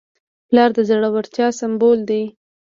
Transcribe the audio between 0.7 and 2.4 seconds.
د زړورتیا سمبول دی.